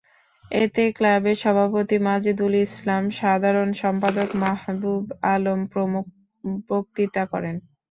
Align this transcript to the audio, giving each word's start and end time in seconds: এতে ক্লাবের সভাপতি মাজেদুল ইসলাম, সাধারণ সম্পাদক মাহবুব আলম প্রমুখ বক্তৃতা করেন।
এতে 0.55 0.83
ক্লাবের 0.97 1.37
সভাপতি 1.43 1.97
মাজেদুল 2.07 2.53
ইসলাম, 2.65 3.03
সাধারণ 3.19 3.69
সম্পাদক 3.81 4.29
মাহবুব 4.43 5.03
আলম 5.33 5.59
প্রমুখ 5.71 6.05
বক্তৃতা 6.69 7.23
করেন। 7.31 7.55